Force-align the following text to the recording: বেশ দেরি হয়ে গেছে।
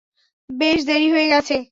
বেশ 0.49 0.79
দেরি 0.85 1.07
হয়ে 1.11 1.27
গেছে। 1.27 1.55